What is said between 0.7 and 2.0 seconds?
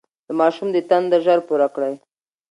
د تنده ژر پوره کړئ.